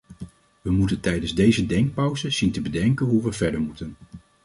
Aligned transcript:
We 0.61 0.71
moeten 0.71 0.99
tijdens 0.99 1.35
deze 1.35 1.65
denkpauze 1.65 2.29
zien 2.29 2.51
te 2.51 2.61
bedenken 2.61 3.05
hoe 3.05 3.23
we 3.23 3.31
verder 3.31 3.59
moeten. 3.61 3.95